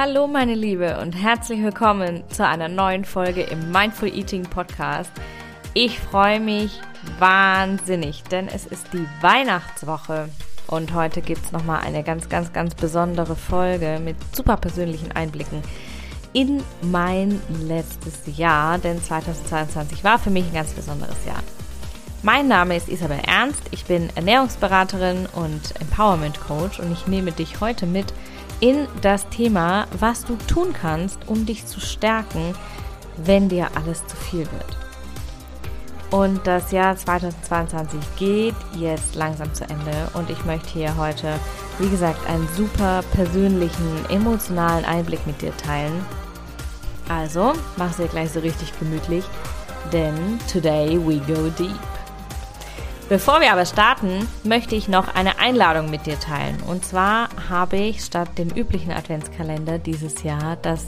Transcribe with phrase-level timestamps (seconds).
[0.00, 5.10] Hallo meine Liebe und herzlich willkommen zu einer neuen Folge im Mindful Eating Podcast.
[5.74, 6.80] Ich freue mich
[7.18, 10.28] wahnsinnig, denn es ist die Weihnachtswoche
[10.68, 15.62] und heute gibt es nochmal eine ganz, ganz, ganz besondere Folge mit super persönlichen Einblicken
[16.32, 21.42] in mein letztes Jahr, denn 2022 war für mich ein ganz besonderes Jahr.
[22.22, 27.60] Mein Name ist Isabel Ernst, ich bin Ernährungsberaterin und Empowerment Coach und ich nehme dich
[27.60, 28.12] heute mit
[28.60, 32.54] in das Thema, was du tun kannst, um dich zu stärken,
[33.16, 34.76] wenn dir alles zu viel wird.
[36.10, 41.34] Und das Jahr 2022 geht jetzt langsam zu Ende und ich möchte hier heute,
[41.78, 46.04] wie gesagt, einen super persönlichen, emotionalen Einblick mit dir teilen.
[47.08, 49.24] Also, mach es dir gleich so richtig gemütlich,
[49.92, 51.97] denn today we go deep.
[53.08, 56.58] Bevor wir aber starten, möchte ich noch eine Einladung mit dir teilen.
[56.68, 60.84] Und zwar habe ich statt dem üblichen Adventskalender dieses Jahr das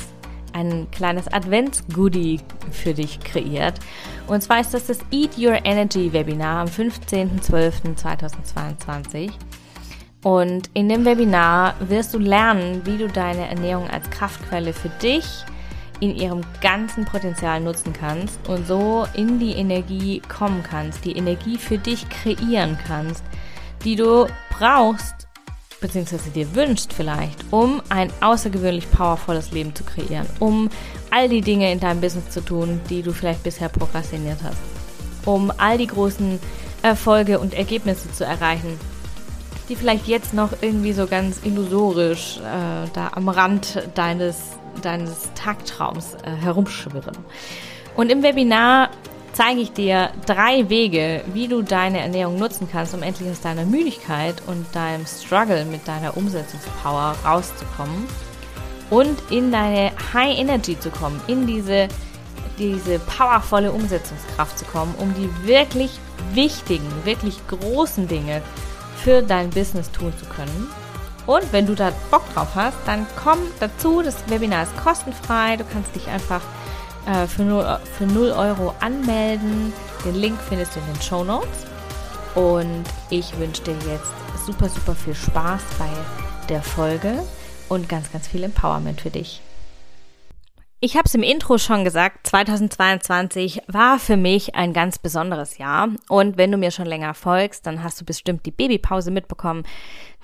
[0.52, 2.40] ein kleines Adventsgoodie
[2.70, 3.80] für dich kreiert.
[4.26, 9.30] Und zwar ist das das Eat Your Energy Webinar am 15.12.2022.
[10.22, 15.24] Und in dem Webinar wirst du lernen, wie du deine Ernährung als Kraftquelle für dich
[16.00, 21.58] in ihrem ganzen Potenzial nutzen kannst und so in die Energie kommen kannst, die Energie
[21.58, 23.22] für dich kreieren kannst,
[23.84, 25.28] die du brauchst,
[25.80, 30.68] beziehungsweise dir wünscht vielleicht, um ein außergewöhnlich powervolles Leben zu kreieren, um
[31.10, 34.58] all die Dinge in deinem Business zu tun, die du vielleicht bisher prokrastiniert hast,
[35.24, 36.38] um all die großen
[36.82, 38.78] Erfolge und Ergebnisse zu erreichen,
[39.68, 44.36] die vielleicht jetzt noch irgendwie so ganz illusorisch äh, da am Rand deines
[44.82, 47.16] deines Tagtraums äh, herumschwirren.
[47.96, 48.90] Und im Webinar
[49.32, 53.64] zeige ich dir drei Wege, wie du deine Ernährung nutzen kannst, um endlich aus deiner
[53.64, 58.06] Müdigkeit und deinem Struggle mit deiner Umsetzungspower rauszukommen
[58.90, 61.88] und in deine High Energy zu kommen, in diese,
[62.58, 65.90] diese powervolle Umsetzungskraft zu kommen, um die wirklich
[66.34, 68.42] wichtigen, wirklich großen Dinge
[68.96, 70.68] für dein Business tun zu können
[71.26, 74.02] und wenn du da Bock drauf hast, dann komm dazu.
[74.02, 75.56] Das Webinar ist kostenfrei.
[75.56, 76.42] Du kannst dich einfach
[77.06, 79.72] äh, für, 0, für 0 Euro anmelden.
[80.04, 81.66] Den Link findest du in den Show Notes.
[82.34, 84.12] Und ich wünsche dir jetzt
[84.46, 85.88] super, super viel Spaß bei
[86.48, 87.22] der Folge
[87.68, 89.40] und ganz, ganz viel Empowerment für dich.
[90.82, 95.90] Ich habe es im Intro schon gesagt, 2022 war für mich ein ganz besonderes Jahr.
[96.08, 99.64] Und wenn du mir schon länger folgst, dann hast du bestimmt die Babypause mitbekommen.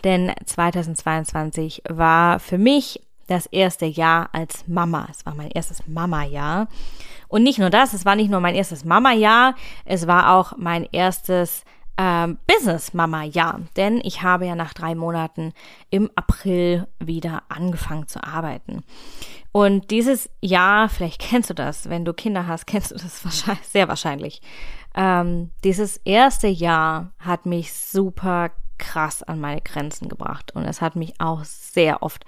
[0.05, 5.09] Denn 2022 war für mich das erste Jahr als Mama.
[5.11, 6.69] Es war mein erstes Mama-Jahr.
[7.29, 10.87] Und nicht nur das, es war nicht nur mein erstes Mama-Jahr, es war auch mein
[10.93, 11.65] erstes
[11.99, 13.63] ähm, Business-Mama-Jahr.
[13.77, 15.53] Denn ich habe ja nach drei Monaten
[15.91, 18.85] im April wieder angefangen zu arbeiten.
[19.51, 23.67] Und dieses Jahr, vielleicht kennst du das, wenn du Kinder hast, kennst du das wahrscheinlich,
[23.67, 24.43] sehr wahrscheinlich.
[24.95, 30.97] Ähm, dieses erste Jahr hat mich super krass an meine Grenzen gebracht und es hat
[30.97, 32.25] mich auch sehr oft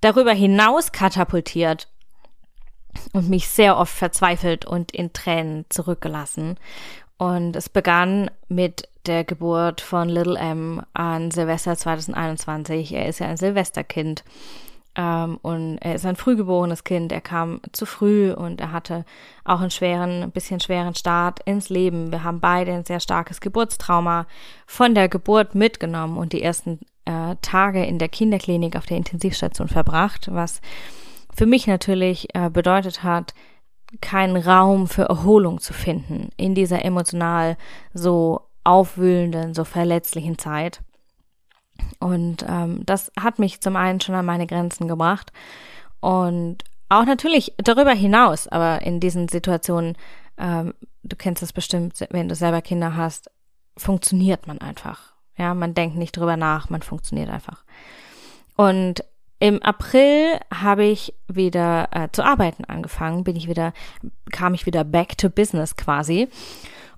[0.00, 1.88] darüber hinaus katapultiert
[3.12, 6.58] und mich sehr oft verzweifelt und in Tränen zurückgelassen.
[7.16, 12.92] Und es begann mit der Geburt von Little M an Silvester 2021.
[12.92, 14.24] Er ist ja ein Silvesterkind.
[14.94, 17.12] Ähm, und er ist ein frühgeborenes Kind.
[17.12, 19.04] Er kam zu früh und er hatte
[19.44, 22.12] auch einen schweren, ein bisschen schweren Start ins Leben.
[22.12, 24.26] Wir haben beide ein sehr starkes Geburtstrauma
[24.66, 29.68] von der Geburt mitgenommen und die ersten äh, Tage in der Kinderklinik auf der Intensivstation
[29.68, 30.60] verbracht, was
[31.34, 33.34] für mich natürlich äh, bedeutet hat,
[34.00, 37.56] keinen Raum für Erholung zu finden in dieser emotional
[37.92, 40.80] so aufwühlenden, so verletzlichen Zeit.
[41.98, 45.32] Und ähm, das hat mich zum einen schon an meine Grenzen gebracht
[46.00, 49.96] und auch natürlich darüber hinaus, aber in diesen Situationen,
[50.36, 53.30] ähm, du kennst es bestimmt, wenn du selber Kinder hast,
[53.78, 55.14] funktioniert man einfach.
[55.38, 57.64] Ja, man denkt nicht drüber nach, man funktioniert einfach.
[58.56, 59.04] Und
[59.38, 63.72] im April habe ich wieder äh, zu arbeiten angefangen, bin ich wieder,
[64.30, 66.28] kam ich wieder back to business quasi.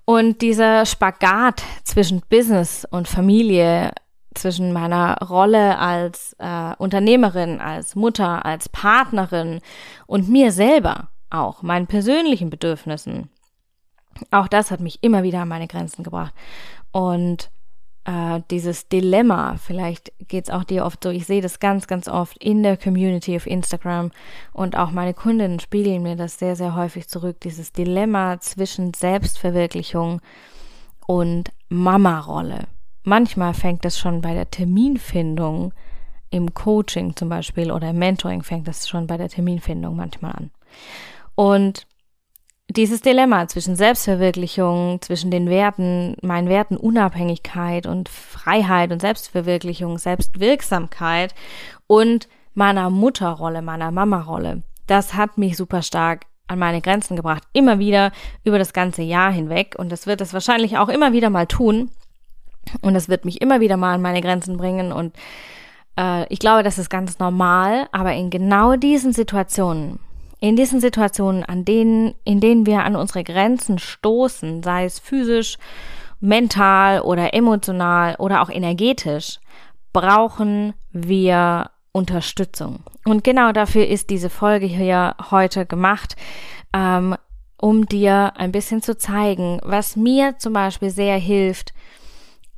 [0.03, 3.91] Und dieser Spagat zwischen Business und Familie
[4.37, 9.61] zwischen meiner Rolle als äh, Unternehmerin, als Mutter, als Partnerin
[10.07, 13.29] und mir selber auch, meinen persönlichen Bedürfnissen.
[14.31, 16.33] Auch das hat mich immer wieder an meine Grenzen gebracht.
[16.91, 17.49] Und
[18.05, 22.37] äh, dieses Dilemma, vielleicht geht's auch dir oft so, ich sehe das ganz, ganz oft
[22.37, 24.11] in der Community auf Instagram
[24.53, 30.21] und auch meine Kundinnen spiegeln mir das sehr, sehr häufig zurück, dieses Dilemma zwischen Selbstverwirklichung
[31.07, 32.67] und Mama-Rolle
[33.05, 35.73] manchmal fängt es schon bei der Terminfindung
[36.29, 40.51] im Coaching zum Beispiel oder im Mentoring fängt das schon bei der Terminfindung manchmal an.
[41.35, 41.87] Und
[42.69, 51.35] dieses Dilemma zwischen Selbstverwirklichung, zwischen den Werten, meinen Werten Unabhängigkeit und Freiheit und Selbstverwirklichung, Selbstwirksamkeit
[51.87, 57.43] und meiner Mutterrolle, meiner Mama-Rolle, das hat mich super stark an meine Grenzen gebracht.
[57.53, 58.11] Immer wieder
[58.43, 59.75] über das ganze Jahr hinweg.
[59.77, 61.89] Und das wird es wahrscheinlich auch immer wieder mal tun.
[62.81, 64.91] Und das wird mich immer wieder mal an meine Grenzen bringen.
[64.91, 65.15] Und
[65.97, 67.87] äh, ich glaube, das ist ganz normal.
[67.91, 69.99] Aber in genau diesen Situationen,
[70.39, 75.57] in diesen Situationen, an denen, in denen wir an unsere Grenzen stoßen, sei es physisch,
[76.19, 79.39] mental oder emotional oder auch energetisch,
[79.93, 82.79] brauchen wir Unterstützung.
[83.05, 86.17] Und genau dafür ist diese Folge hier heute gemacht,
[86.73, 87.15] ähm,
[87.57, 91.73] um dir ein bisschen zu zeigen, was mir zum Beispiel sehr hilft,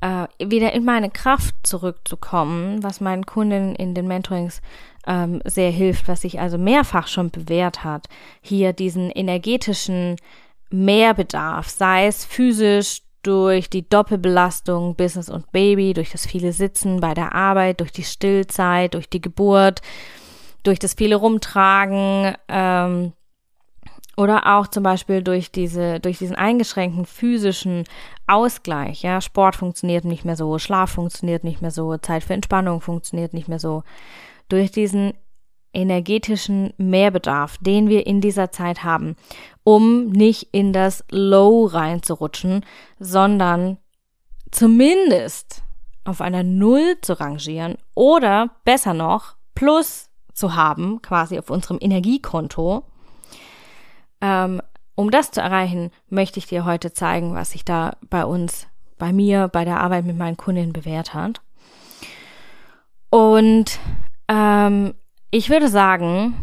[0.01, 4.61] äh, wieder in meine Kraft zurückzukommen, was meinen Kunden in den Mentorings
[5.05, 8.07] ähm, sehr hilft, was sich also mehrfach schon bewährt hat,
[8.41, 10.17] hier diesen energetischen
[10.69, 17.13] Mehrbedarf, sei es physisch, durch die Doppelbelastung Business und Baby, durch das viele Sitzen bei
[17.13, 19.81] der Arbeit, durch die Stillzeit, durch die Geburt,
[20.63, 23.11] durch das viele Rumtragen ähm,
[24.17, 27.83] oder auch zum Beispiel durch diese, durch diesen eingeschränkten physischen
[28.25, 29.03] Ausgleich.
[29.03, 33.33] Ja, Sport funktioniert nicht mehr so, Schlaf funktioniert nicht mehr so, Zeit für Entspannung funktioniert
[33.33, 33.83] nicht mehr so.
[34.49, 35.13] Durch diesen
[35.71, 39.15] energetischen Mehrbedarf, den wir in dieser Zeit haben,
[39.63, 42.65] um nicht in das Low reinzurutschen,
[42.99, 43.77] sondern
[44.49, 45.61] zumindest
[46.05, 52.83] auf einer Null zu rangieren oder besser noch Plus zu haben, quasi auf unserem Energiekonto.
[54.45, 54.61] Ähm,
[54.95, 58.67] um das zu erreichen, möchte ich dir heute zeigen, was sich da bei uns,
[58.97, 61.41] bei mir, bei der Arbeit mit meinen Kundinnen bewährt hat.
[63.11, 63.79] Und
[64.27, 64.95] ähm,
[65.29, 66.33] ich würde sagen,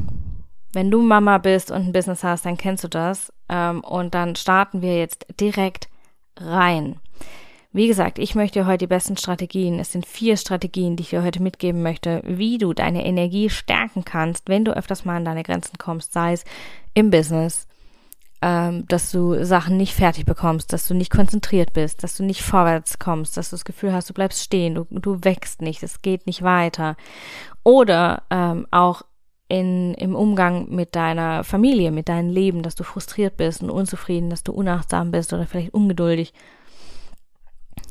[0.72, 3.32] wenn du Mama bist und ein Business hast, dann kennst du das.
[3.48, 5.88] Ähm, und dann starten wir jetzt direkt
[6.36, 7.00] rein.
[7.72, 11.10] Wie gesagt, ich möchte dir heute die besten Strategien, es sind vier Strategien, die ich
[11.10, 15.24] dir heute mitgeben möchte, wie du deine Energie stärken kannst, wenn du öfters mal an
[15.24, 16.44] deine Grenzen kommst, sei es
[16.94, 17.66] im Business,
[18.46, 22.42] ähm, dass du Sachen nicht fertig bekommst, dass du nicht konzentriert bist, dass du nicht
[22.42, 26.02] vorwärts kommst, dass du das Gefühl hast, du bleibst stehen, du, du wächst nicht, es
[26.02, 26.98] geht nicht weiter.
[27.62, 29.00] Oder ähm, auch
[29.48, 34.28] in, im Umgang mit deiner Familie, mit deinem Leben, dass du frustriert bist und unzufrieden,
[34.28, 36.34] dass du unachtsam bist oder vielleicht ungeduldig.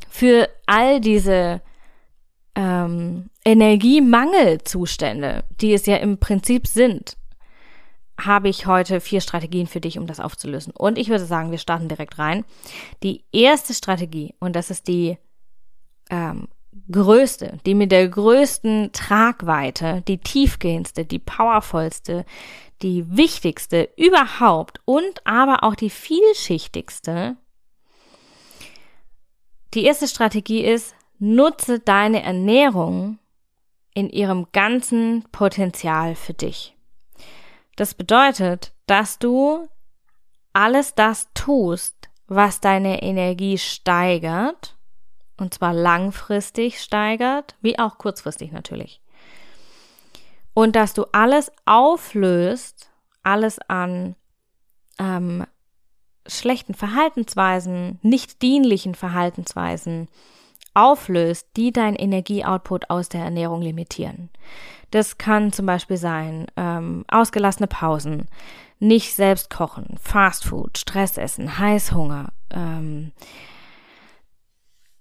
[0.08, 1.62] Für all diese
[2.54, 7.16] ähm, Energiemangelzustände, die es ja im Prinzip sind,
[8.20, 10.72] habe ich heute vier Strategien für dich, um das aufzulösen.
[10.76, 12.44] Und ich würde sagen, wir starten direkt rein.
[13.02, 15.18] Die erste Strategie, und das ist die
[16.10, 16.48] ähm,
[16.90, 22.24] größte, die mit der größten Tragweite, die tiefgehendste, die powervollste,
[22.82, 27.36] die wichtigste überhaupt und aber auch die vielschichtigste.
[29.74, 33.18] Die erste Strategie ist, nutze deine Ernährung
[33.94, 36.73] in ihrem ganzen Potenzial für dich.
[37.76, 39.68] Das bedeutet, dass du
[40.52, 44.76] alles das tust, was deine Energie steigert
[45.36, 49.00] und zwar langfristig steigert, wie auch kurzfristig natürlich.
[50.54, 52.90] Und dass du alles auflöst,
[53.24, 54.14] alles an
[55.00, 55.44] ähm,
[56.26, 60.08] schlechten Verhaltensweisen, nicht dienlichen Verhaltensweisen
[60.74, 64.30] auflöst, die dein Energieoutput aus der Ernährung limitieren.
[64.90, 68.28] Das kann zum Beispiel sein ähm, ausgelassene Pausen,
[68.78, 73.12] nicht selbst kochen, Fastfood, Stressessen, Heißhunger, ähm,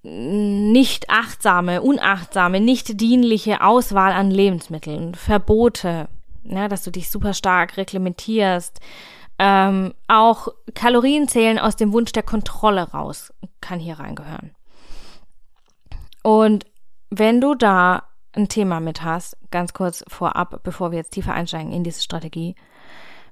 [0.04, 6.10] nicht achtsame, unachtsame, nicht dienliche Auswahl an Lebensmitteln, Verbote,
[6.44, 8.80] ja, dass du dich super stark reglementierst,
[9.40, 14.52] ähm, auch Kalorienzählen aus dem Wunsch der Kontrolle raus kann hier reingehören.
[16.24, 16.66] Und
[17.12, 21.72] wenn du da ein Thema mit hast, ganz kurz vorab, bevor wir jetzt tiefer einsteigen
[21.72, 22.56] in diese Strategie,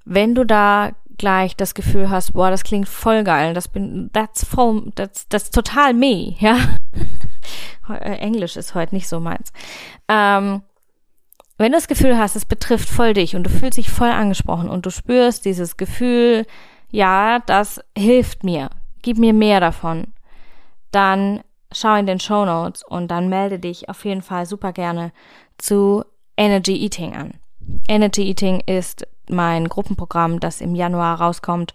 [0.06, 4.46] wenn du da gleich das Gefühl hast, boah, das klingt voll geil, das bin, that's
[4.46, 6.58] voll, that's, that's total me, ja.
[7.90, 9.52] Äh, Englisch ist heute nicht so meins.
[10.08, 10.62] Ähm,
[11.58, 14.70] wenn du das Gefühl hast, es betrifft voll dich und du fühlst dich voll angesprochen
[14.70, 16.46] und du spürst dieses Gefühl,
[16.90, 18.70] ja, das hilft mir,
[19.02, 20.08] gib mir mehr davon,
[20.92, 25.12] dann schau in den Show Notes und dann melde dich auf jeden Fall super gerne
[25.58, 26.04] zu
[26.38, 27.34] Energy Eating an.
[27.88, 31.74] Energy Eating ist mein Gruppenprogramm, das im Januar rauskommt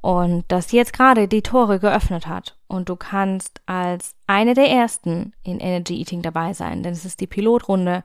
[0.00, 2.56] und das jetzt gerade die Tore geöffnet hat.
[2.68, 7.20] Und du kannst als eine der ersten in Energy Eating dabei sein, denn es ist
[7.20, 8.04] die Pilotrunde.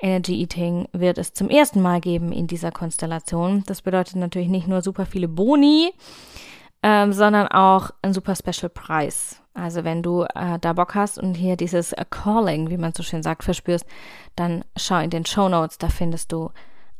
[0.00, 3.62] Energy Eating wird es zum ersten Mal geben in dieser Konstellation.
[3.66, 5.92] Das bedeutet natürlich nicht nur super viele Boni,
[6.82, 9.40] ähm, sondern auch ein super Special Preis.
[9.54, 13.04] Also wenn du äh, da Bock hast und hier dieses äh, Calling, wie man so
[13.04, 13.86] schön sagt, verspürst,
[14.34, 16.50] dann schau in den Show Notes, da findest du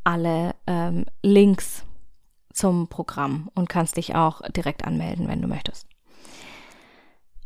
[0.04, 1.84] alle ähm, Links
[2.52, 5.88] zum Programm und kannst dich auch direkt anmelden, wenn du möchtest.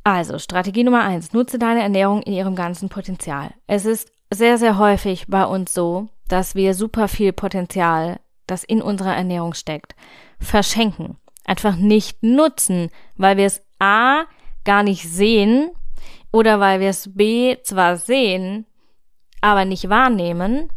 [0.04, 3.52] Also, Strategie Nummer eins, nutze deine Ernährung in ihrem ganzen Potenzial.
[3.66, 8.82] Es ist sehr, sehr häufig bei uns so, dass wir super viel Potenzial, das in
[8.82, 9.94] unserer Ernährung steckt,
[10.38, 11.16] verschenken.
[11.44, 14.24] Einfach nicht nutzen, weil wir es A
[14.64, 15.70] gar nicht sehen
[16.32, 18.66] oder weil wir es B zwar sehen,
[19.40, 20.68] aber nicht wahrnehmen.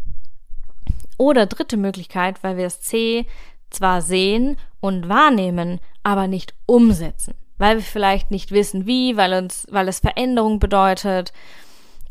[1.17, 3.25] Oder dritte Möglichkeit, weil wir es C
[3.69, 7.35] zwar sehen und wahrnehmen, aber nicht umsetzen.
[7.57, 11.31] Weil wir vielleicht nicht wissen wie, weil uns, weil es Veränderung bedeutet,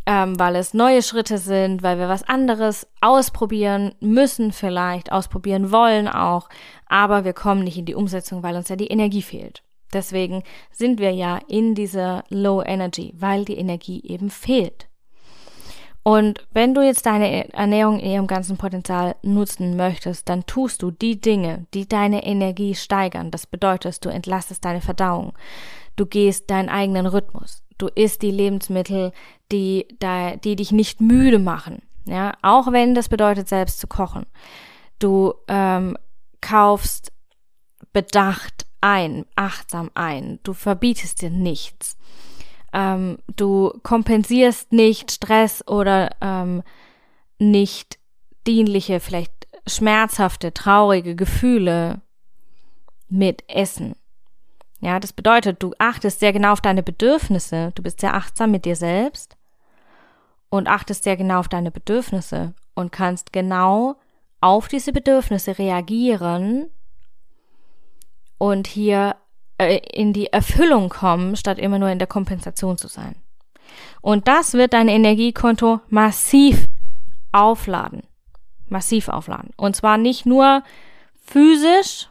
[0.07, 6.09] ähm, weil es neue Schritte sind, weil wir was anderes ausprobieren müssen vielleicht, ausprobieren wollen
[6.09, 6.49] auch,
[6.87, 9.63] aber wir kommen nicht in die Umsetzung, weil uns ja die Energie fehlt.
[9.93, 14.89] Deswegen sind wir ja in dieser Low Energy, weil die Energie eben fehlt.
[16.03, 20.91] Und wenn du jetzt deine Ernährung in ihrem ganzen Potenzial nutzen möchtest, dann tust du
[20.91, 23.31] die Dinge, die deine Energie steigern.
[23.31, 25.35] Das bedeutet, du entlastest deine Verdauung.
[25.97, 27.63] Du gehst deinen eigenen Rhythmus.
[27.77, 29.13] Du isst die Lebensmittel,
[29.53, 29.87] die,
[30.45, 31.83] die dich nicht müde machen.
[32.07, 34.25] Ja, auch wenn das bedeutet, selbst zu kochen.
[34.99, 35.99] Du ähm,
[36.41, 37.13] kaufst
[37.93, 40.39] bedacht ein, achtsam ein.
[40.43, 41.97] Du verbietest dir nichts.
[42.73, 46.63] Ähm, du kompensierst nicht Stress oder ähm,
[47.39, 47.99] nicht
[48.47, 49.33] dienliche, vielleicht
[49.67, 52.01] schmerzhafte, traurige Gefühle
[53.09, 53.95] mit Essen.
[54.81, 57.73] Ja, das bedeutet, du achtest sehr genau auf deine Bedürfnisse.
[57.75, 59.37] Du bist sehr achtsam mit dir selbst
[60.49, 63.97] und achtest sehr genau auf deine Bedürfnisse und kannst genau
[64.41, 66.71] auf diese Bedürfnisse reagieren
[68.41, 69.17] und hier
[69.59, 73.17] äh, in die Erfüllung kommen, statt immer nur in der Kompensation zu sein.
[74.01, 76.67] Und das wird dein Energiekonto massiv
[77.33, 78.03] aufladen.
[78.67, 79.51] Massiv aufladen.
[79.59, 80.63] Und zwar nicht nur
[81.23, 82.09] physisch,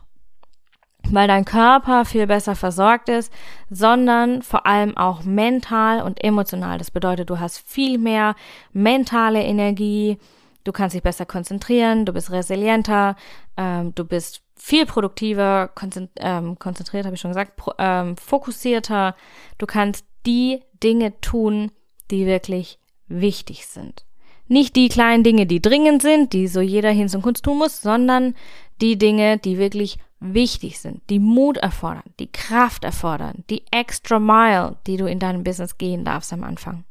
[1.09, 3.33] weil dein Körper viel besser versorgt ist,
[3.71, 6.77] sondern vor allem auch mental und emotional.
[6.77, 8.36] Das bedeutet, du hast viel mehr
[8.71, 10.19] mentale Energie,
[10.63, 13.15] du kannst dich besser konzentrieren, du bist resilienter,
[13.57, 15.71] ähm, du bist viel produktiver,
[16.17, 19.15] ähm, konzentriert, habe ich schon gesagt, ähm, fokussierter.
[19.57, 21.71] Du kannst die Dinge tun,
[22.11, 24.05] die wirklich wichtig sind.
[24.47, 27.81] Nicht die kleinen Dinge, die dringend sind, die so jeder hin zum Kunst tun muss,
[27.81, 28.35] sondern
[28.81, 34.75] die Dinge, die wirklich wichtig sind, die Mut erfordern, die Kraft erfordern, die extra Mile,
[34.85, 36.83] die du in deinem Business gehen darfst am Anfang.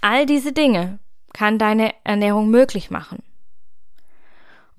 [0.00, 0.98] All diese Dinge
[1.32, 3.22] kann deine Ernährung möglich machen.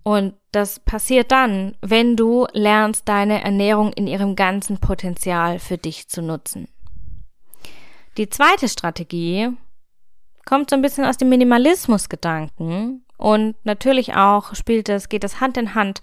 [0.08, 6.08] Und das passiert dann, wenn du lernst, deine Ernährung in ihrem ganzen Potenzial für dich
[6.08, 6.70] zu nutzen.
[8.16, 9.50] Die zweite Strategie
[10.46, 15.58] kommt so ein bisschen aus dem Minimalismus-Gedanken und natürlich auch spielt es, geht es Hand
[15.58, 16.02] in Hand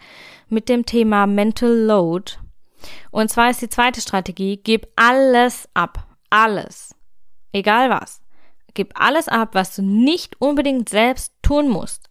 [0.50, 2.32] mit dem Thema Mental Load.
[3.10, 6.06] Und zwar ist die zweite Strategie, gib alles ab.
[6.28, 6.94] Alles.
[7.52, 8.20] Egal was.
[8.74, 12.10] Gib alles ab, was du nicht unbedingt selbst tun musst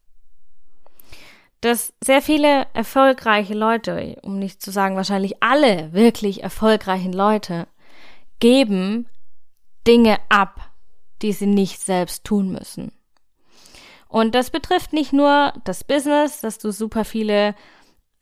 [1.63, 7.67] dass sehr viele erfolgreiche Leute, um nicht zu sagen wahrscheinlich alle wirklich erfolgreichen Leute,
[8.39, 9.08] geben
[9.88, 10.72] Dinge ab,
[11.22, 12.91] die sie nicht selbst tun müssen.
[14.10, 17.55] Und das betrifft nicht nur das Business, dass du super viele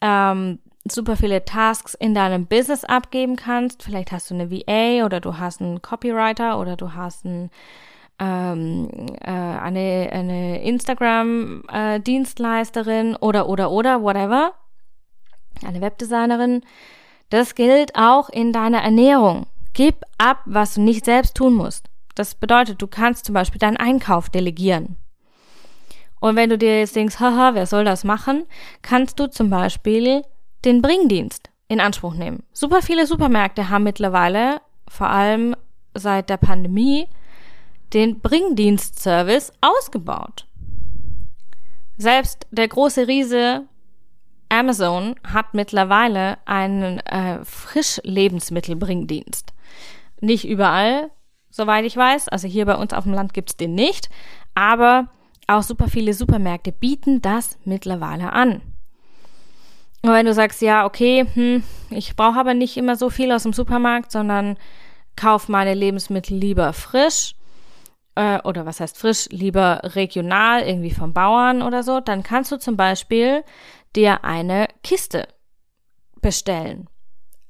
[0.01, 3.83] ähm, super viele Tasks in deinem Business abgeben kannst.
[3.83, 7.51] Vielleicht hast du eine VA oder du hast einen Copywriter oder du hast einen
[8.21, 8.87] ähm,
[9.19, 14.53] äh, eine, eine Instagram-Dienstleisterin äh, oder, oder, oder, whatever,
[15.65, 16.61] eine Webdesignerin.
[17.29, 19.47] Das gilt auch in deiner Ernährung.
[19.73, 21.87] Gib ab, was du nicht selbst tun musst.
[22.13, 24.97] Das bedeutet, du kannst zum Beispiel deinen Einkauf delegieren.
[26.19, 28.45] Und wenn du dir jetzt denkst, haha, wer soll das machen,
[28.83, 30.21] kannst du zum Beispiel
[30.63, 32.43] den Bringdienst in Anspruch nehmen.
[32.53, 35.55] Super viele Supermärkte haben mittlerweile, vor allem
[35.95, 37.07] seit der Pandemie,
[37.93, 40.45] den Bringdienstservice ausgebaut.
[41.97, 43.63] Selbst der große Riese
[44.49, 49.53] Amazon hat mittlerweile einen äh, Frischlebensmittelbringdienst.
[50.19, 51.09] Nicht überall,
[51.49, 52.27] soweit ich weiß.
[52.27, 54.09] Also hier bei uns auf dem Land gibt's den nicht.
[54.53, 55.07] Aber
[55.47, 58.61] auch super viele Supermärkte bieten das mittlerweile an.
[60.01, 63.43] Und wenn du sagst, ja, okay, hm, ich brauche aber nicht immer so viel aus
[63.43, 64.57] dem Supermarkt, sondern
[65.15, 67.35] kauf meine Lebensmittel lieber frisch,
[68.15, 72.57] äh, oder was heißt frisch, lieber regional, irgendwie vom Bauern oder so, dann kannst du
[72.57, 73.43] zum Beispiel
[73.95, 75.27] dir eine Kiste
[76.21, 76.87] bestellen.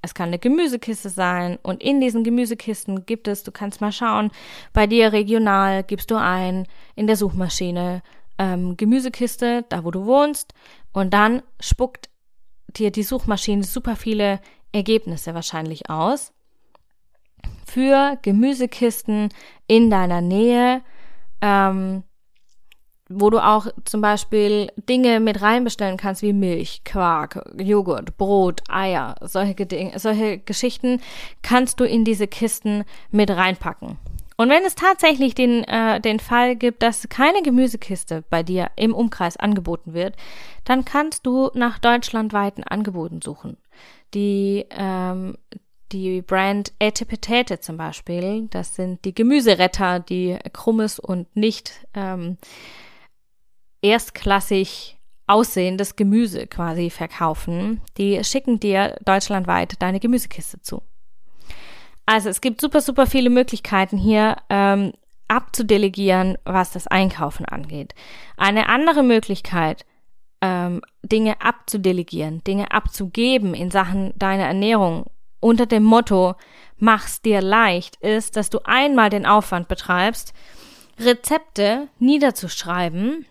[0.02, 4.32] Es kann eine Gemüsekiste sein und in diesen Gemüsekisten gibt es, du kannst mal schauen,
[4.74, 8.02] bei dir regional gibst du ein in der Suchmaschine
[8.40, 10.56] ähm, Gemüsekiste, da wo du wohnst
[10.92, 12.10] und dann spuckt
[12.76, 14.40] dir die Suchmaschine super viele
[14.72, 16.34] Ergebnisse wahrscheinlich aus
[17.72, 19.30] für Gemüsekisten
[19.68, 20.82] in deiner Nähe,
[21.42, 22.04] ähm,
[23.10, 29.16] wo du auch zum Beispiel Dinge mit reinbestellen kannst wie Milch, Quark, Joghurt, Brot, Eier,
[29.22, 29.56] solche,
[29.96, 31.02] solche Geschichten
[31.42, 33.98] kannst du in diese Kisten mit reinpacken.
[34.38, 38.94] Und wenn es tatsächlich den, äh, den Fall gibt, dass keine Gemüsekiste bei dir im
[38.94, 40.16] Umkreis angeboten wird,
[40.66, 43.58] dann kannst du nach deutschlandweiten Angeboten suchen.
[44.14, 45.38] Die, ähm,
[45.92, 52.38] die Brand Etepetete zum Beispiel, das sind die Gemüseretter, die krummes und nicht ähm,
[53.82, 57.82] erstklassig aussehendes Gemüse quasi verkaufen.
[57.98, 60.82] Die schicken dir deutschlandweit deine Gemüsekiste zu.
[62.06, 64.92] Also es gibt super, super viele Möglichkeiten hier ähm,
[65.28, 67.96] abzudelegieren, was das Einkaufen angeht.
[68.36, 69.86] Eine andere Möglichkeit,
[70.42, 75.06] ähm, Dinge abzudelegieren, Dinge abzugeben in Sachen deiner Ernährung
[75.42, 76.36] unter dem Motto
[76.78, 80.34] mach's dir leicht ist, dass du einmal den Aufwand betreibst,
[81.00, 83.26] Rezepte niederzuschreiben,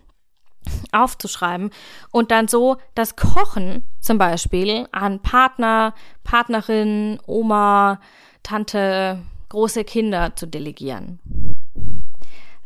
[0.91, 1.71] aufzuschreiben
[2.11, 7.99] und dann so das Kochen zum Beispiel an Partner, Partnerin, Oma,
[8.43, 11.19] Tante, große Kinder zu delegieren.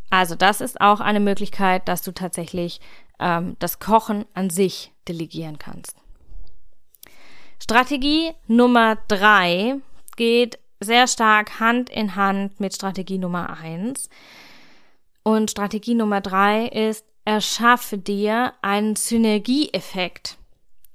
[0.10, 2.80] Also das ist auch eine Möglichkeit, dass du tatsächlich
[3.20, 5.96] ähm, das Kochen an sich delegieren kannst.
[7.66, 9.78] Strategie Nummer drei
[10.18, 14.08] geht sehr stark Hand in Hand mit Strategie Nummer eins.
[15.24, 20.38] Und Strategie Nummer drei ist, erschaffe dir einen Synergieeffekt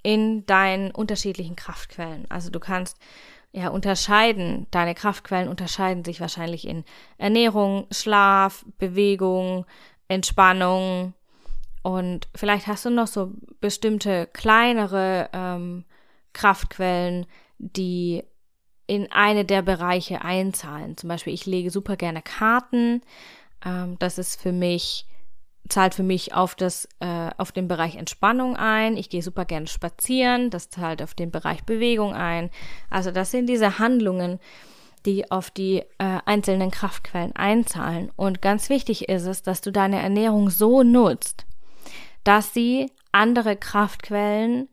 [0.04, 2.26] in deinen unterschiedlichen Kraftquellen.
[2.28, 2.98] Also du kannst
[3.50, 6.84] ja unterscheiden, deine Kraftquellen unterscheiden sich wahrscheinlich in
[7.18, 9.66] Ernährung, Schlaf, Bewegung,
[10.06, 11.14] Entspannung
[11.82, 15.84] und vielleicht hast du noch so bestimmte kleinere ähm,
[16.32, 17.26] Kraftquellen,
[17.58, 18.24] die
[18.86, 20.96] in eine der Bereiche einzahlen.
[20.96, 23.02] Zum Beispiel, ich lege super gerne Karten.
[23.64, 25.06] Ähm, das ist für mich,
[25.68, 28.96] zahlt für mich auf das, äh, auf den Bereich Entspannung ein.
[28.96, 30.50] Ich gehe super gerne spazieren.
[30.50, 32.50] Das zahlt auf den Bereich Bewegung ein.
[32.90, 34.40] Also das sind diese Handlungen,
[35.06, 38.10] die auf die äh, einzelnen Kraftquellen einzahlen.
[38.16, 41.46] Und ganz wichtig ist es, dass du deine Ernährung so nutzt,
[42.24, 44.68] dass sie andere Kraftquellen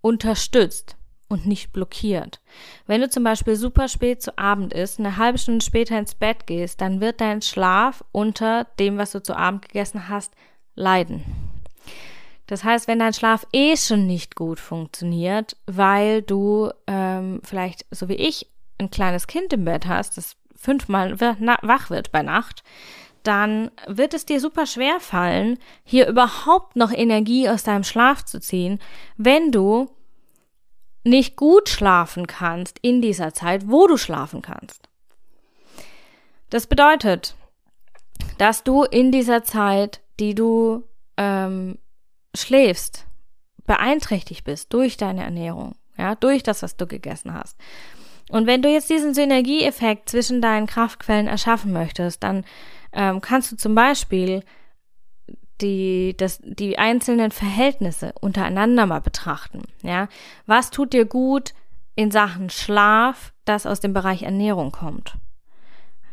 [0.00, 0.96] unterstützt
[1.28, 2.40] und nicht blockiert.
[2.86, 6.46] Wenn du zum Beispiel super spät zu Abend isst, eine halbe Stunde später ins Bett
[6.46, 10.32] gehst, dann wird dein Schlaf unter dem, was du zu Abend gegessen hast,
[10.74, 11.22] leiden.
[12.46, 18.08] Das heißt, wenn dein Schlaf eh schon nicht gut funktioniert, weil du ähm, vielleicht, so
[18.08, 18.46] wie ich,
[18.78, 22.62] ein kleines Kind im Bett hast, das fünfmal wach wird bei Nacht,
[23.22, 28.40] dann wird es dir super schwer fallen, hier überhaupt noch Energie aus deinem Schlaf zu
[28.40, 28.78] ziehen,
[29.16, 29.90] wenn du
[31.04, 34.88] nicht gut schlafen kannst in dieser Zeit, wo du schlafen kannst.
[36.50, 37.34] Das bedeutet,
[38.38, 40.84] dass du in dieser Zeit, die du
[41.16, 41.78] ähm,
[42.34, 43.06] schläfst,
[43.66, 47.58] beeinträchtigt bist durch deine Ernährung, ja, durch das, was du gegessen hast.
[48.30, 52.44] Und wenn du jetzt diesen Synergieeffekt zwischen deinen Kraftquellen erschaffen möchtest, dann
[52.92, 54.42] ähm, kannst du zum Beispiel
[55.60, 59.62] die, das, die einzelnen Verhältnisse untereinander mal betrachten.
[59.82, 60.08] Ja,
[60.46, 61.54] was tut dir gut
[61.94, 65.16] in Sachen Schlaf, das aus dem Bereich Ernährung kommt?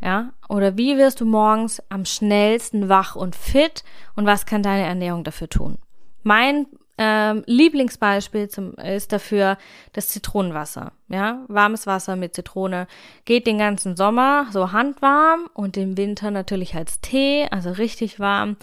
[0.01, 3.83] Ja, oder wie wirst du morgens am schnellsten wach und fit
[4.15, 5.77] und was kann deine Ernährung dafür tun?
[6.23, 9.57] Mein ähm, Lieblingsbeispiel zum, ist dafür
[9.93, 10.93] das Zitronenwasser.
[11.09, 12.87] Ja, warmes Wasser mit Zitrone
[13.25, 18.55] geht den ganzen Sommer so handwarm und im Winter natürlich als Tee, also richtig warm.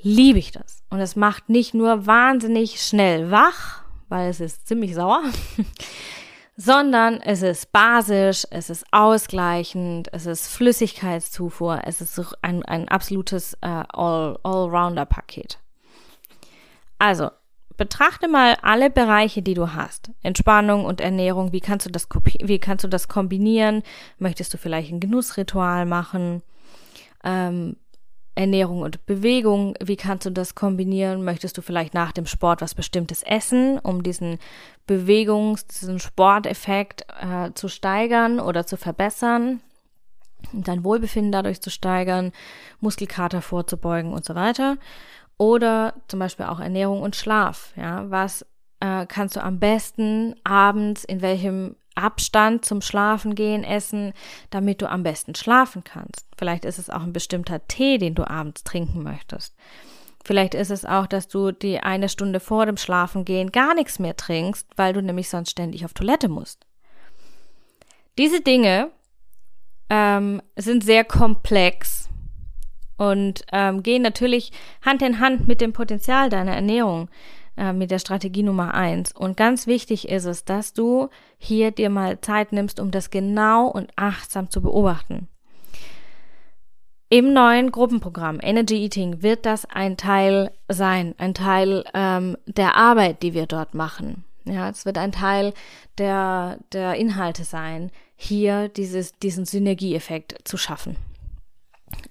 [0.00, 0.82] Liebe ich das.
[0.90, 5.22] Und es macht nicht nur wahnsinnig schnell wach, weil es ist ziemlich sauer,
[6.56, 13.54] sondern es ist basisch, es ist ausgleichend, es ist Flüssigkeitszufuhr, es ist ein, ein absolutes
[13.60, 15.58] äh, All-Rounder-Paket.
[16.98, 17.30] Also,
[17.78, 20.10] betrachte mal alle Bereiche, die du hast.
[20.22, 22.06] Entspannung und Ernährung, wie kannst du das,
[22.42, 23.82] wie kannst du das kombinieren?
[24.18, 26.42] Möchtest du vielleicht ein Genussritual machen?
[27.24, 27.76] Ähm,
[28.34, 31.24] Ernährung und Bewegung, wie kannst du das kombinieren?
[31.24, 34.38] Möchtest du vielleicht nach dem Sport was Bestimmtes essen, um diesen
[34.86, 39.60] Bewegungs-, diesen Sporteffekt äh, zu steigern oder zu verbessern?
[40.52, 42.32] dein Wohlbefinden dadurch zu steigern,
[42.80, 44.78] Muskelkater vorzubeugen und so weiter.
[45.38, 47.72] Oder zum Beispiel auch Ernährung und Schlaf.
[47.76, 48.44] Ja, was
[48.80, 54.12] äh, kannst du am besten abends in welchem Abstand zum Schlafen gehen essen,
[54.50, 56.26] damit du am besten schlafen kannst.
[56.36, 59.56] Vielleicht ist es auch ein bestimmter Tee, den du abends trinken möchtest.
[60.24, 64.16] Vielleicht ist es auch, dass du die eine Stunde vor dem Schlafengehen gar nichts mehr
[64.16, 66.66] trinkst, weil du nämlich sonst ständig auf Toilette musst.
[68.16, 68.90] Diese Dinge
[69.90, 72.08] ähm, sind sehr komplex
[72.98, 77.08] und ähm, gehen natürlich Hand in Hand mit dem Potenzial deiner Ernährung,
[77.56, 79.12] äh, mit der Strategie Nummer eins.
[79.12, 81.08] Und ganz wichtig ist es, dass du
[81.38, 85.28] hier dir mal Zeit nimmst, um das genau und achtsam zu beobachten.
[87.10, 93.22] Im neuen Gruppenprogramm Energy Eating wird das ein Teil sein, ein Teil ähm, der Arbeit,
[93.22, 94.24] die wir dort machen.
[94.44, 95.54] Ja, es wird ein Teil
[95.96, 100.96] der, der Inhalte sein, hier dieses, diesen Synergieeffekt zu schaffen.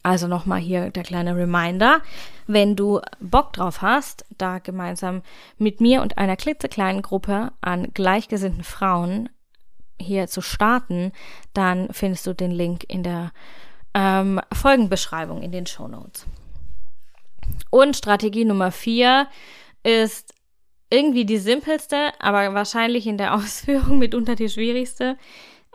[0.03, 2.01] Also nochmal hier der kleine Reminder.
[2.45, 5.21] Wenn du Bock drauf hast, da gemeinsam
[5.57, 9.29] mit mir und einer klitzekleinen Gruppe an gleichgesinnten Frauen
[9.99, 11.11] hier zu starten,
[11.53, 13.31] dann findest du den Link in der
[13.93, 16.25] ähm, Folgenbeschreibung in den Show Notes.
[17.69, 19.27] Und Strategie Nummer vier
[19.83, 20.33] ist
[20.89, 25.17] irgendwie die simpelste, aber wahrscheinlich in der Ausführung mitunter die schwierigste.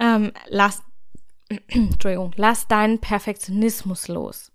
[0.01, 0.83] Ähm, lass,
[1.69, 4.53] Entschuldigung, lass deinen Perfektionismus los.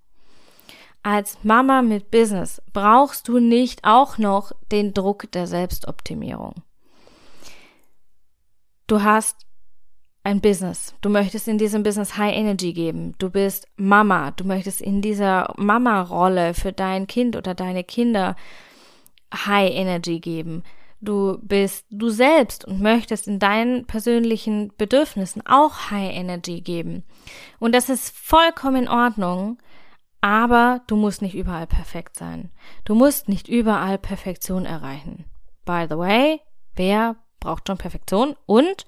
[1.03, 6.55] Als Mama mit Business brauchst du nicht auch noch den Druck der Selbstoptimierung.
[8.87, 9.47] Du hast
[10.23, 10.93] ein Business.
[10.99, 13.15] Du möchtest in diesem Business High Energy geben.
[13.17, 14.31] Du bist Mama.
[14.31, 18.35] Du möchtest in dieser Mama-Rolle für dein Kind oder deine Kinder
[19.33, 20.63] High Energy geben.
[20.99, 27.03] Du bist du selbst und möchtest in deinen persönlichen Bedürfnissen auch High Energy geben.
[27.59, 29.59] Und das ist vollkommen in Ordnung,
[30.21, 32.51] aber du musst nicht überall perfekt sein.
[32.83, 35.25] Du musst nicht überall Perfektion erreichen.
[35.65, 36.41] By the way,
[36.75, 38.35] wer braucht schon Perfektion?
[38.47, 38.87] Und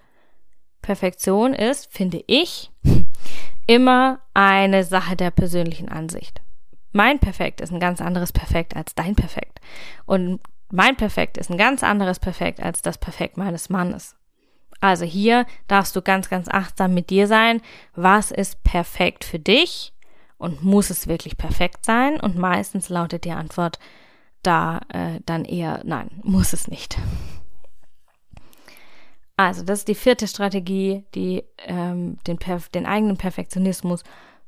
[0.81, 2.71] Perfektion ist, finde ich,
[3.67, 6.41] immer eine Sache der persönlichen Ansicht.
[6.91, 9.59] Mein Perfekt ist ein ganz anderes Perfekt als dein Perfekt.
[10.05, 10.39] Und
[10.71, 14.15] mein Perfekt ist ein ganz anderes Perfekt als das Perfekt meines Mannes.
[14.81, 17.61] Also hier darfst du ganz, ganz achtsam mit dir sein.
[17.95, 19.93] Was ist perfekt für dich?
[20.37, 22.19] Und muss es wirklich perfekt sein?
[22.19, 23.77] Und meistens lautet die Antwort
[24.41, 26.97] da äh, dann eher nein, muss es nicht.
[29.35, 32.39] Also, das ist die vierte Strategie, die ähm, den,
[32.73, 34.03] den eigenen Perfektionismus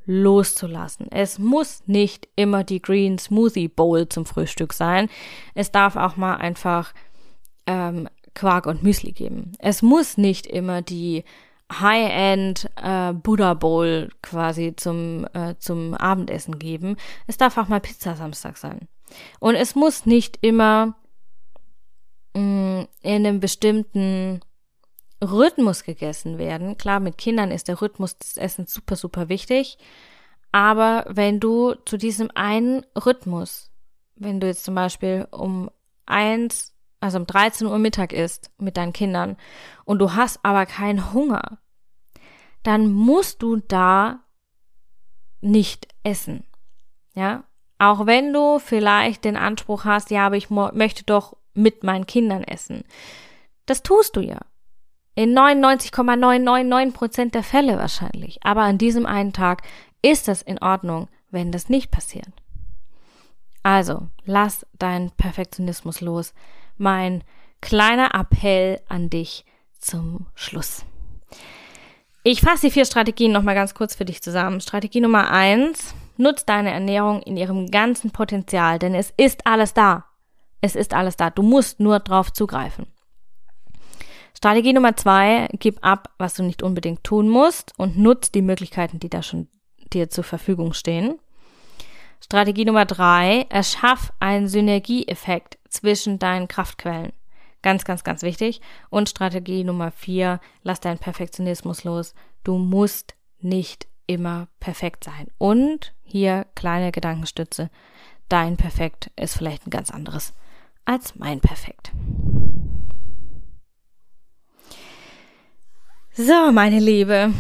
[0.06, 1.08] loszulassen.
[1.12, 5.10] Es muss nicht immer die Green Smoothie Bowl zum Frühstück sein.
[5.54, 6.94] Es darf auch mal einfach
[7.68, 9.54] ähm, Quark und Müsli geben.
[9.60, 11.24] Es muss nicht immer die
[11.72, 16.98] High-End äh, Buddha Bowl quasi zum, äh, zum Abendessen geben.
[17.28, 18.88] Es darf auch mal Pizza Samstag sein.
[19.40, 20.96] Und es muss nicht immer
[22.36, 24.42] mh, mm, in einem bestimmten
[25.22, 26.78] Rhythmus gegessen werden.
[26.78, 29.78] Klar, mit Kindern ist der Rhythmus des Essens super, super wichtig.
[30.52, 33.72] Aber wenn du zu diesem einen Rhythmus,
[34.16, 35.70] wenn du jetzt zum Beispiel um
[36.06, 39.38] eins, also um 13 Uhr Mittag isst mit deinen Kindern
[39.86, 41.60] und du hast aber keinen Hunger,
[42.64, 44.20] dann musst du da
[45.40, 46.44] nicht essen.
[47.14, 47.44] Ja?
[47.80, 52.44] Auch wenn du vielleicht den Anspruch hast, ja, aber ich möchte doch mit meinen Kindern
[52.44, 52.84] essen.
[53.66, 54.40] Das tust du ja.
[55.14, 58.40] In 99,999 Prozent der Fälle wahrscheinlich.
[58.44, 59.64] Aber an diesem einen Tag
[60.02, 62.30] ist es in Ordnung, wenn das nicht passiert.
[63.64, 66.34] Also, lass deinen Perfektionismus los.
[66.78, 67.24] Mein
[67.60, 69.46] kleiner Appell an dich
[69.78, 70.86] zum Schluss.
[72.24, 74.62] Ich fasse die vier Strategien nochmal ganz kurz für dich zusammen.
[74.62, 80.06] Strategie Nummer eins, nutz deine Ernährung in ihrem ganzen Potenzial, denn es ist alles da.
[80.62, 81.32] Es ist alles da.
[81.32, 82.88] Du musst nur drauf zugreifen.
[84.42, 88.98] Strategie Nummer zwei, gib ab, was du nicht unbedingt tun musst und nutz die Möglichkeiten,
[88.98, 89.48] die da schon
[89.94, 91.20] dir zur Verfügung stehen.
[92.20, 97.14] Strategie Nummer drei, erschaff einen Synergieeffekt zwischen deinen Kraftquellen.
[97.62, 98.62] Ganz, ganz, ganz wichtig.
[98.90, 102.16] Und Strategie Nummer vier, lass deinen Perfektionismus los.
[102.44, 105.28] Du musst nicht immer perfekt sein.
[105.38, 107.70] Und hier kleine Gedankenstütze.
[108.28, 110.34] Dein Perfekt ist vielleicht ein ganz anderes
[110.84, 111.92] als mein Perfekt.
[116.14, 117.34] So, meine Liebe.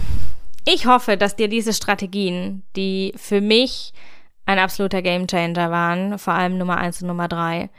[0.65, 3.91] Ich hoffe, dass dir diese Strategien, die für mich
[4.45, 7.69] ein absoluter Gamechanger waren, vor allem Nummer eins und Nummer drei,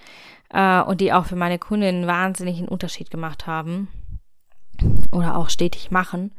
[0.51, 3.89] äh, und die auch für meine Kundinnen wahnsinnig einen Unterschied gemacht haben
[5.13, 6.35] oder auch stetig machen,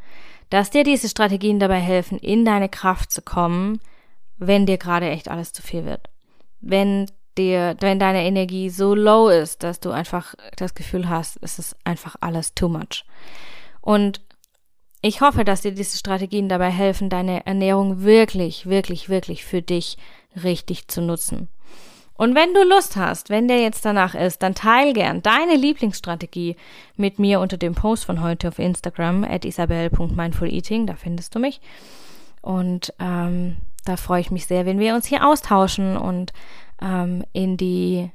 [0.51, 3.79] dass dir diese Strategien dabei helfen, in deine Kraft zu kommen,
[4.37, 6.11] wenn dir gerade echt alles zu viel wird.
[6.61, 7.07] Wenn
[7.39, 11.75] dir, wenn deine Energie so low ist, dass du einfach das Gefühl hast, es ist
[11.85, 13.03] einfach alles too much.
[13.81, 14.21] Und
[15.05, 19.97] ich hoffe, dass dir diese Strategien dabei helfen, deine Ernährung wirklich, wirklich, wirklich für dich
[20.41, 21.49] richtig zu nutzen.
[22.13, 26.55] Und wenn du Lust hast, wenn der jetzt danach ist, dann teil gern deine Lieblingsstrategie
[26.95, 31.59] mit mir unter dem Post von heute auf Instagram at isabel.mindfuleating, da findest du mich.
[32.41, 36.31] Und ähm, da freue ich mich sehr, wenn wir uns hier austauschen und
[36.81, 38.09] ähm, in die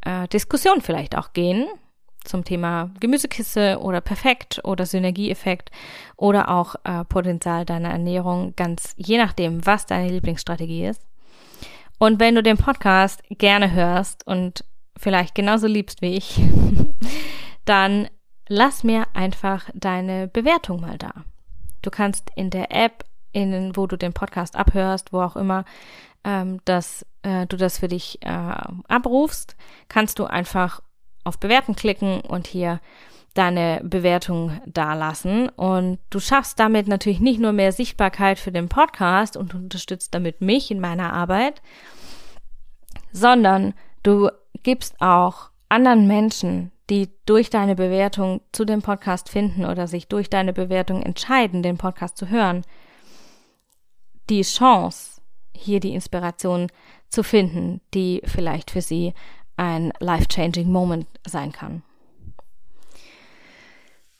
[0.00, 1.68] äh, Diskussion vielleicht auch gehen
[2.24, 5.70] zum Thema Gemüsekiste oder Perfekt oder Synergieeffekt
[6.16, 11.02] oder auch äh, Potenzial deiner Ernährung, ganz je nachdem, was deine Lieblingsstrategie ist.
[11.98, 14.64] Und wenn du den Podcast gerne hörst und
[14.96, 16.40] vielleicht genauso liebst wie ich,
[17.64, 18.08] dann
[18.48, 21.12] lass mir einfach deine Bewertung mal da.
[21.82, 25.64] Du kannst in der App, in, wo du den Podcast abhörst, wo auch immer,
[26.24, 28.56] ähm, dass äh, du das für dich äh,
[28.88, 29.56] abrufst,
[29.88, 30.80] kannst du einfach
[31.24, 32.80] auf Bewerten klicken und hier
[33.34, 35.48] deine Bewertung dalassen.
[35.48, 40.40] Und du schaffst damit natürlich nicht nur mehr Sichtbarkeit für den Podcast und unterstützt damit
[40.40, 41.60] mich in meiner Arbeit,
[43.12, 44.30] sondern du
[44.62, 50.28] gibst auch anderen Menschen, die durch deine Bewertung zu dem Podcast finden oder sich durch
[50.28, 52.62] deine Bewertung entscheiden, den Podcast zu hören,
[54.28, 55.20] die Chance,
[55.54, 56.68] hier die Inspiration
[57.08, 59.14] zu finden, die vielleicht für sie
[59.56, 61.82] ein life-changing Moment sein kann.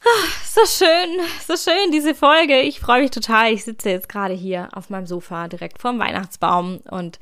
[0.01, 2.61] Ach, so schön, so schön diese Folge.
[2.61, 3.53] Ich freue mich total.
[3.53, 7.19] Ich sitze jetzt gerade hier auf meinem Sofa direkt vorm Weihnachtsbaum und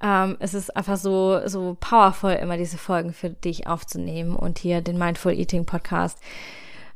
[0.00, 4.80] ähm, es ist einfach so, so powerful, immer diese Folgen für dich aufzunehmen und hier
[4.80, 6.18] den Mindful Eating Podcast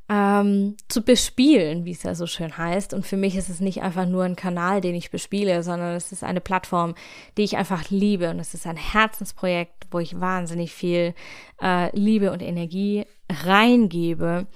[0.09, 2.95] ähm, zu bespielen, wie es ja so schön heißt.
[2.95, 6.13] Und für mich ist es nicht einfach nur ein Kanal, den ich bespiele, sondern es
[6.13, 6.95] ist eine Plattform,
[7.37, 8.31] die ich einfach liebe.
[8.31, 11.15] Und es ist ein Herzensprojekt, wo ich wahnsinnig viel
[11.61, 14.47] äh, Liebe und Energie reingebe.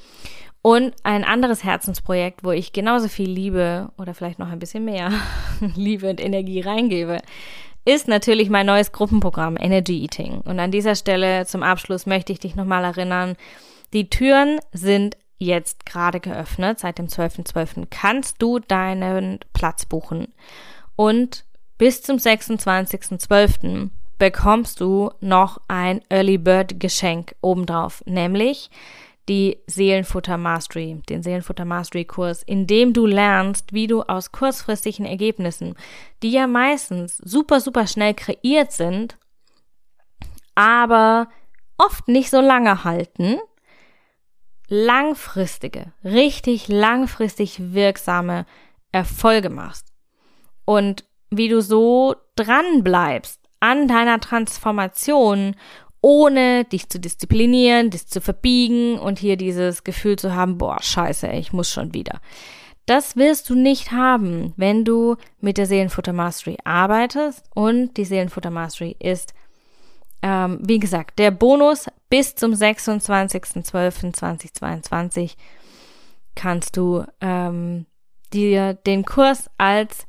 [0.62, 5.10] Und ein anderes Herzensprojekt, wo ich genauso viel Liebe oder vielleicht noch ein bisschen mehr
[5.74, 7.18] Liebe und Energie reingebe,
[7.86, 10.42] ist natürlich mein neues Gruppenprogramm Energy Eating.
[10.42, 13.36] Und an dieser Stelle zum Abschluss möchte ich dich nochmal erinnern,
[13.92, 16.78] die Türen sind jetzt gerade geöffnet.
[16.78, 17.52] Seit dem 12.12.
[17.52, 17.86] .12.
[17.90, 20.32] kannst du deinen Platz buchen.
[20.94, 21.44] Und
[21.78, 23.88] bis zum 26.12.
[24.18, 28.70] bekommst du noch ein Early Bird Geschenk obendrauf, nämlich
[29.30, 35.06] die Seelenfutter Mastery, den Seelenfutter Mastery Kurs, in dem du lernst, wie du aus kurzfristigen
[35.06, 35.74] Ergebnissen,
[36.22, 39.16] die ja meistens super, super schnell kreiert sind,
[40.54, 41.28] aber
[41.78, 43.38] oft nicht so lange halten,
[44.70, 48.46] langfristige, richtig langfristig wirksame
[48.92, 49.92] Erfolge machst.
[50.64, 55.54] Und wie du so dran bleibst an deiner Transformation,
[56.00, 61.28] ohne dich zu disziplinieren, dich zu verbiegen und hier dieses Gefühl zu haben, boah, scheiße,
[61.32, 62.20] ich muss schon wieder.
[62.86, 68.50] Das wirst du nicht haben, wenn du mit der Seelenfutter Mastery arbeitest und die Seelenfutter
[68.50, 69.34] Mastery ist
[70.22, 75.36] ähm, wie gesagt, der Bonus bis zum 26.12.2022
[76.34, 77.86] kannst du ähm,
[78.32, 80.06] dir den Kurs als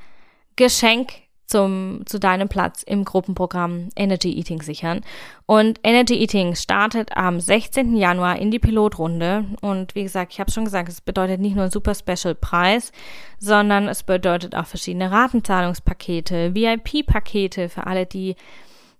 [0.56, 1.14] Geschenk
[1.52, 5.02] zum, zu deinem Platz im Gruppenprogramm Energy Eating sichern.
[5.46, 7.98] Und Energy Eating startet am 16.
[7.98, 9.46] Januar in die Pilotrunde.
[9.62, 12.94] Und wie gesagt, ich habe schon gesagt, es bedeutet nicht nur ein super Special Preis,
[13.38, 18.36] sondern es bedeutet auch verschiedene Ratenzahlungspakete, VIP-Pakete für alle, die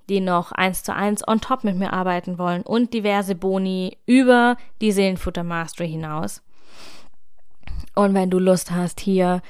[0.10, 4.58] die noch eins zu eins on top mit mir arbeiten wollen und diverse Boni über
[4.82, 6.42] die Seelenfutter Mastery hinaus.
[7.96, 9.42] Und wenn du Lust hast, hier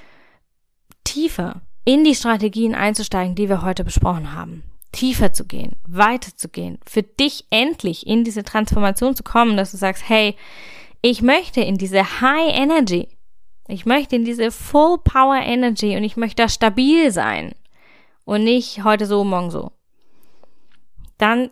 [1.03, 6.49] tiefer in die Strategien einzusteigen, die wir heute besprochen haben, tiefer zu gehen, weiter zu
[6.49, 10.35] gehen, für dich endlich in diese Transformation zu kommen, dass du sagst, hey,
[11.01, 13.07] ich möchte in diese High Energy,
[13.67, 17.53] ich möchte in diese Full Power Energy und ich möchte da stabil sein
[18.25, 19.71] und nicht heute so, morgen so
[21.21, 21.51] dann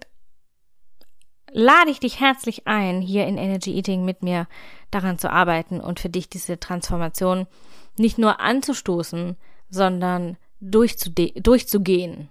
[1.51, 4.47] lade ich dich herzlich ein, hier in Energy Eating mit mir
[4.91, 7.47] daran zu arbeiten und für dich diese Transformation
[7.97, 9.35] nicht nur anzustoßen,
[9.69, 12.29] sondern durchzugehen.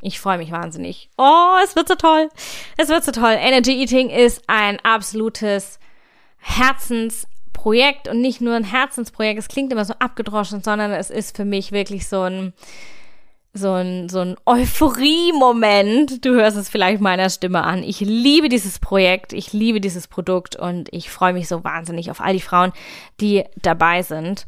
[0.00, 1.08] Ich freue mich wahnsinnig.
[1.16, 2.28] Oh, es wird so toll.
[2.76, 3.36] Es wird so toll.
[3.38, 5.78] Energy Eating ist ein absolutes
[6.38, 9.38] Herzensprojekt und nicht nur ein Herzensprojekt.
[9.38, 12.52] Es klingt immer so abgedroschen, sondern es ist für mich wirklich so ein,
[13.54, 16.24] so ein, so ein Euphorie-Moment.
[16.24, 17.84] Du hörst es vielleicht meiner Stimme an.
[17.84, 22.20] Ich liebe dieses Projekt, ich liebe dieses Produkt und ich freue mich so wahnsinnig auf
[22.20, 22.72] all die Frauen,
[23.20, 24.46] die dabei sind.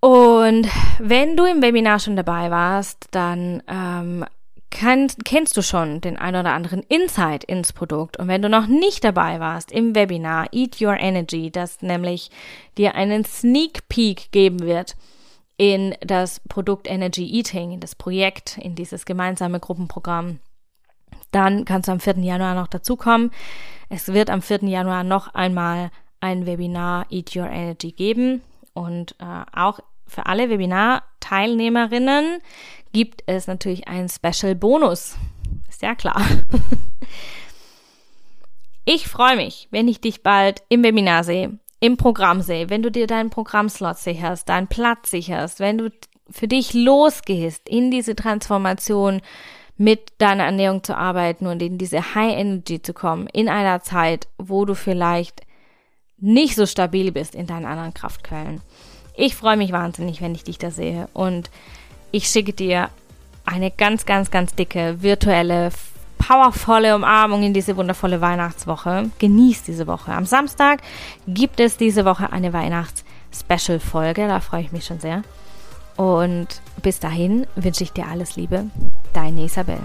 [0.00, 0.66] Und
[0.98, 4.24] wenn du im Webinar schon dabei warst, dann ähm,
[4.70, 8.16] kann, kennst du schon den ein oder anderen Insight ins Produkt.
[8.16, 12.30] Und wenn du noch nicht dabei warst im Webinar Eat Your Energy, das nämlich
[12.78, 14.96] dir einen Sneak Peek geben wird
[15.62, 20.40] in das Produkt Energy Eating, in das Projekt, in dieses gemeinsame Gruppenprogramm,
[21.30, 22.18] dann kannst du am 4.
[22.18, 23.30] Januar noch dazukommen.
[23.88, 24.64] Es wird am 4.
[24.64, 32.40] Januar noch einmal ein Webinar Eat Your Energy geben und äh, auch für alle Webinar-Teilnehmerinnen
[32.92, 35.16] gibt es natürlich einen Special Bonus.
[35.68, 36.20] Ist ja klar.
[38.84, 42.92] Ich freue mich, wenn ich dich bald im Webinar sehe, im Programm sehe, wenn du
[42.92, 45.90] dir deinen Programmslot sicherst, deinen Platz sicherst, wenn du
[46.30, 49.20] für dich losgehst, in diese Transformation
[49.76, 54.28] mit deiner Ernährung zu arbeiten und in diese High Energy zu kommen, in einer Zeit,
[54.38, 55.40] wo du vielleicht
[56.18, 58.60] nicht so stabil bist in deinen anderen Kraftquellen.
[59.16, 61.50] Ich freue mich wahnsinnig, wenn ich dich da sehe und
[62.12, 62.90] ich schicke dir
[63.44, 65.72] eine ganz, ganz, ganz dicke virtuelle,
[66.26, 69.10] powervolle Umarmung in diese wundervolle Weihnachtswoche.
[69.18, 70.12] Genieß diese Woche.
[70.12, 70.80] Am Samstag
[71.26, 74.28] gibt es diese Woche eine Weihnachts-Special-Folge.
[74.28, 75.22] Da freue ich mich schon sehr.
[75.96, 76.48] Und
[76.82, 78.66] bis dahin wünsche ich dir alles Liebe.
[79.12, 79.78] Deine Isabel.